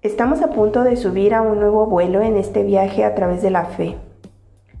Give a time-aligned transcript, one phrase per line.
[0.00, 3.50] Estamos a punto de subir a un nuevo vuelo en este viaje a través de
[3.50, 3.96] la fe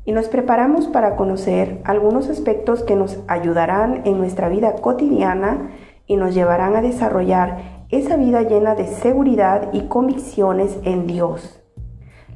[0.04, 5.70] y nos preparamos para conocer algunos aspectos que nos ayudarán en nuestra vida cotidiana
[6.06, 11.64] y nos llevarán a desarrollar esa vida llena de seguridad y convicciones en Dios,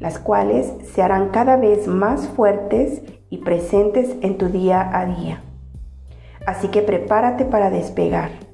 [0.01, 5.45] las cuales se harán cada vez más fuertes y presentes en tu día a día.
[6.47, 8.52] Así que prepárate para despegar.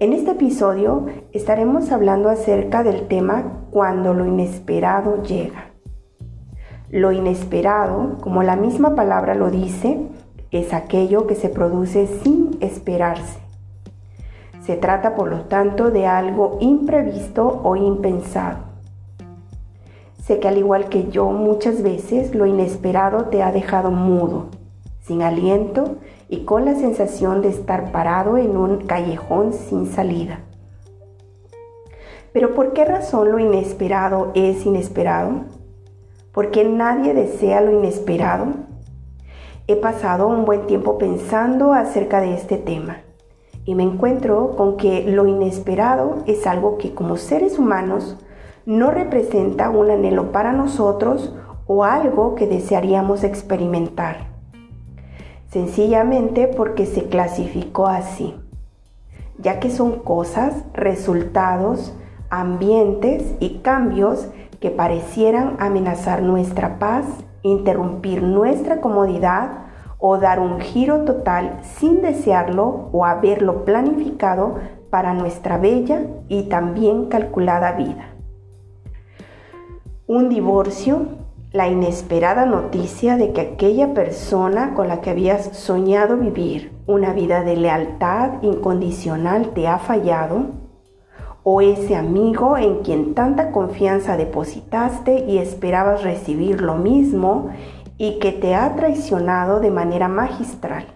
[0.00, 5.72] En este episodio estaremos hablando acerca del tema cuando lo inesperado llega.
[6.88, 10.08] Lo inesperado, como la misma palabra lo dice,
[10.52, 13.40] es aquello que se produce sin esperarse.
[14.62, 18.60] Se trata, por lo tanto, de algo imprevisto o impensado.
[20.22, 24.46] Sé que al igual que yo, muchas veces lo inesperado te ha dejado mudo,
[25.02, 25.96] sin aliento
[26.30, 30.38] y con la sensación de estar parado en un callejón sin salida.
[32.32, 35.46] Pero ¿por qué razón lo inesperado es inesperado?
[36.32, 38.46] ¿Por qué nadie desea lo inesperado?
[39.66, 42.98] He pasado un buen tiempo pensando acerca de este tema
[43.64, 48.16] y me encuentro con que lo inesperado es algo que como seres humanos
[48.66, 51.34] no representa un anhelo para nosotros
[51.66, 54.29] o algo que desearíamos experimentar
[55.50, 58.34] sencillamente porque se clasificó así,
[59.38, 61.92] ya que son cosas, resultados,
[62.30, 64.28] ambientes y cambios
[64.60, 67.04] que parecieran amenazar nuestra paz,
[67.42, 69.66] interrumpir nuestra comodidad
[69.98, 74.56] o dar un giro total sin desearlo o haberlo planificado
[74.88, 78.10] para nuestra bella y también calculada vida.
[80.06, 81.19] Un divorcio
[81.52, 87.42] la inesperada noticia de que aquella persona con la que habías soñado vivir una vida
[87.42, 90.46] de lealtad incondicional te ha fallado,
[91.42, 97.50] o ese amigo en quien tanta confianza depositaste y esperabas recibir lo mismo
[97.98, 100.86] y que te ha traicionado de manera magistral.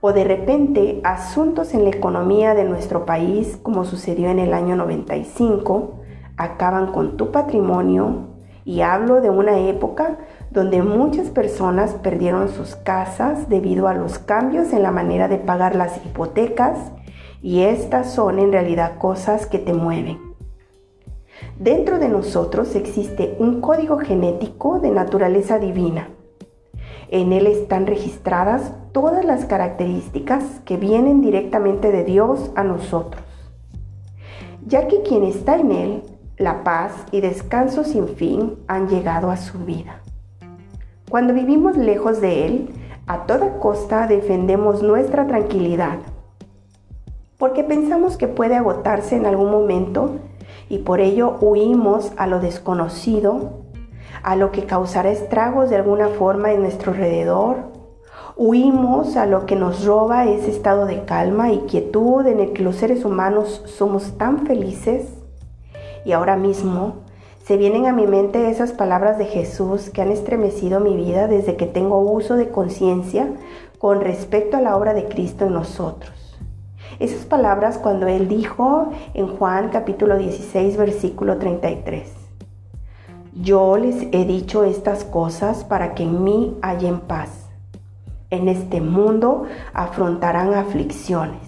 [0.00, 4.74] O de repente asuntos en la economía de nuestro país, como sucedió en el año
[4.74, 6.00] 95,
[6.36, 8.37] acaban con tu patrimonio,
[8.68, 10.18] y hablo de una época
[10.50, 15.74] donde muchas personas perdieron sus casas debido a los cambios en la manera de pagar
[15.74, 16.76] las hipotecas
[17.40, 20.18] y estas son en realidad cosas que te mueven.
[21.58, 26.10] Dentro de nosotros existe un código genético de naturaleza divina.
[27.08, 33.24] En él están registradas todas las características que vienen directamente de Dios a nosotros,
[34.66, 39.36] ya que quien está en él la paz y descanso sin fin han llegado a
[39.36, 40.00] su vida.
[41.10, 42.70] Cuando vivimos lejos de Él,
[43.06, 45.98] a toda costa defendemos nuestra tranquilidad,
[47.38, 50.16] porque pensamos que puede agotarse en algún momento
[50.68, 53.64] y por ello huimos a lo desconocido,
[54.22, 57.56] a lo que causará estragos de alguna forma en nuestro alrededor,
[58.36, 62.62] huimos a lo que nos roba ese estado de calma y quietud en el que
[62.62, 65.17] los seres humanos somos tan felices
[66.04, 66.96] y ahora mismo
[67.44, 71.56] se vienen a mi mente esas palabras de Jesús que han estremecido mi vida desde
[71.56, 73.28] que tengo uso de conciencia
[73.78, 76.36] con respecto a la obra de Cristo en nosotros.
[76.98, 82.12] Esas palabras cuando Él dijo en Juan capítulo 16 versículo 33.
[83.40, 87.48] Yo les he dicho estas cosas para que en mí hallen paz.
[88.30, 91.40] En este mundo afrontarán aflicciones,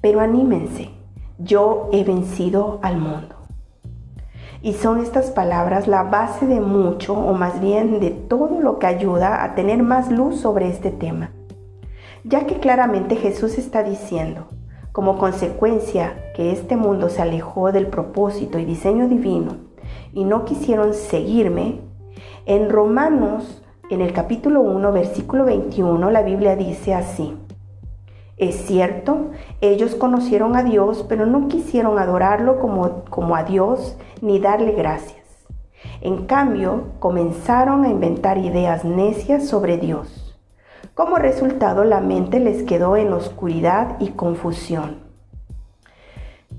[0.00, 0.90] pero anímense,
[1.38, 3.43] yo he vencido al mundo.
[4.64, 8.86] Y son estas palabras la base de mucho, o más bien de todo lo que
[8.86, 11.32] ayuda a tener más luz sobre este tema.
[12.24, 14.46] Ya que claramente Jesús está diciendo,
[14.90, 19.58] como consecuencia que este mundo se alejó del propósito y diseño divino
[20.14, 21.80] y no quisieron seguirme,
[22.46, 27.36] en Romanos, en el capítulo 1, versículo 21, la Biblia dice así,
[28.36, 34.40] es cierto, ellos conocieron a Dios, pero no quisieron adorarlo como, como a Dios ni
[34.40, 35.22] darle gracias.
[36.00, 40.36] En cambio, comenzaron a inventar ideas necias sobre Dios.
[40.94, 44.98] Como resultado, la mente les quedó en oscuridad y confusión.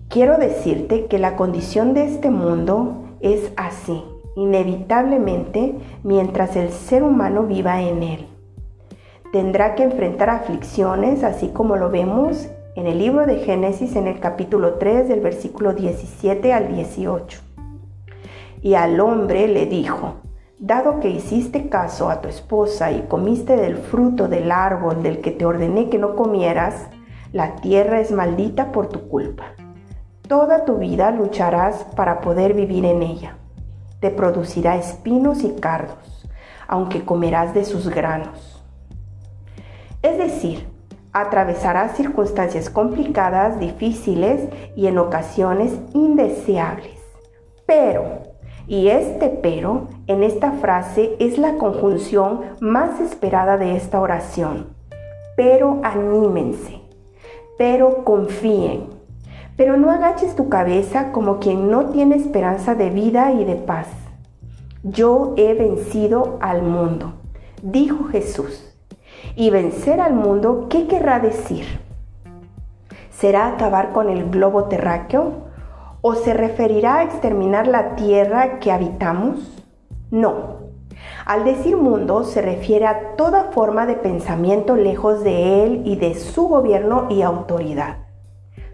[0.08, 4.04] Quiero decirte que la condición de este mundo es así,
[4.38, 8.35] inevitablemente, mientras el ser humano viva en él
[9.36, 12.48] tendrá que enfrentar aflicciones, así como lo vemos
[12.78, 17.42] en el libro de Génesis en el capítulo 3 del versículo 17 al 18.
[18.62, 20.22] Y al hombre le dijo,
[20.58, 25.32] dado que hiciste caso a tu esposa y comiste del fruto del árbol del que
[25.32, 26.88] te ordené que no comieras,
[27.34, 29.48] la tierra es maldita por tu culpa.
[30.30, 33.36] Toda tu vida lucharás para poder vivir en ella.
[34.00, 36.26] Te producirá espinos y cardos,
[36.70, 38.55] aunque comerás de sus granos.
[40.06, 40.68] Es decir,
[41.14, 44.40] atravesarás circunstancias complicadas, difíciles
[44.76, 47.00] y en ocasiones indeseables.
[47.66, 48.04] Pero,
[48.68, 54.76] y este pero en esta frase es la conjunción más esperada de esta oración.
[55.36, 56.82] Pero anímense,
[57.58, 58.90] pero confíen,
[59.58, 63.88] pero no agaches tu cabeza como quien no tiene esperanza de vida y de paz.
[64.84, 67.14] Yo he vencido al mundo,
[67.64, 68.75] dijo Jesús.
[69.36, 71.66] Y vencer al mundo, ¿qué querrá decir?
[73.12, 75.46] ¿Será acabar con el globo terráqueo?
[76.02, 79.64] ¿O se referirá a exterminar la tierra que habitamos?
[80.12, 80.66] No.
[81.26, 86.14] Al decir mundo se refiere a toda forma de pensamiento lejos de él y de
[86.16, 87.98] su gobierno y autoridad.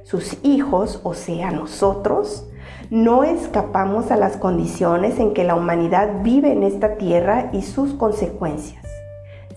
[0.03, 2.47] Sus hijos, o sea, nosotros,
[2.89, 7.93] no escapamos a las condiciones en que la humanidad vive en esta tierra y sus
[7.93, 8.90] consecuencias.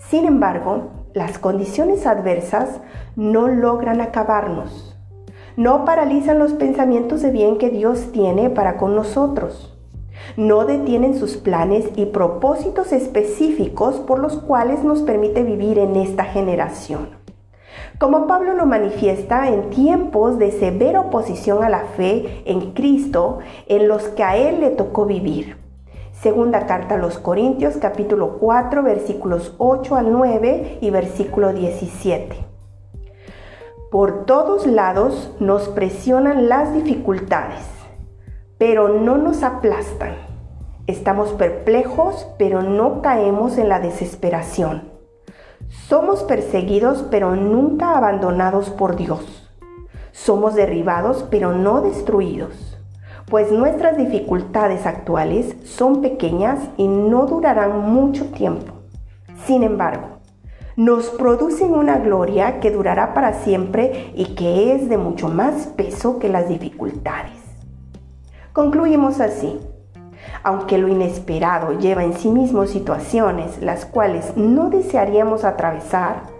[0.09, 2.79] Sin embargo, las condiciones adversas
[3.15, 4.95] no logran acabarnos.
[5.57, 9.75] No paralizan los pensamientos de bien que Dios tiene para con nosotros.
[10.37, 16.23] No detienen sus planes y propósitos específicos por los cuales nos permite vivir en esta
[16.25, 17.09] generación.
[17.97, 23.87] Como Pablo lo manifiesta en tiempos de severa oposición a la fe en Cristo en
[23.87, 25.64] los que a él le tocó vivir.
[26.25, 32.35] Segunda carta a los Corintios capítulo 4 versículos 8 al 9 y versículo 17.
[33.91, 37.67] Por todos lados nos presionan las dificultades,
[38.57, 40.15] pero no nos aplastan.
[40.87, 44.89] Estamos perplejos, pero no caemos en la desesperación.
[45.69, 49.47] Somos perseguidos, pero nunca abandonados por Dios.
[50.11, 52.74] Somos derribados, pero no destruidos
[53.29, 58.73] pues nuestras dificultades actuales son pequeñas y no durarán mucho tiempo.
[59.45, 60.19] Sin embargo,
[60.75, 66.19] nos producen una gloria que durará para siempre y que es de mucho más peso
[66.19, 67.33] que las dificultades.
[68.53, 69.59] Concluimos así.
[70.43, 76.34] Aunque lo inesperado lleva en sí mismo situaciones las cuales no desearíamos atravesar,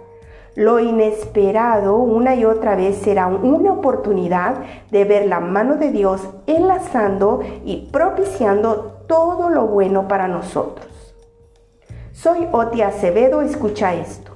[0.56, 4.56] lo inesperado una y otra vez será una oportunidad
[4.90, 11.14] de ver la mano de Dios enlazando y propiciando todo lo bueno para nosotros.
[12.12, 14.32] Soy Oti Acevedo, escucha esto.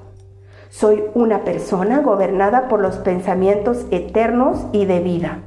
[0.69, 5.39] Soy una persona gobernada por los pensamientos eternos y de vida.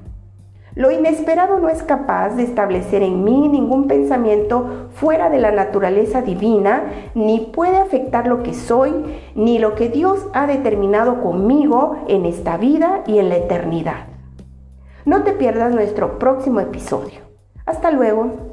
[0.76, 6.24] Lo inesperado no es capaz de establecer en mí ningún pensamiento fuera de la naturaleza
[6.24, 8.92] divina, ni puede afectar lo que soy,
[9.36, 14.08] ni lo que Dios ha determinado conmigo en esta vida y en la eternidad.
[15.06, 17.20] No te pierdas nuestro próximo episodio.
[17.66, 18.53] Hasta luego.